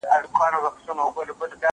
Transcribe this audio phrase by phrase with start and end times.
[0.37, 1.65] که وخت وي اوبه پاکوم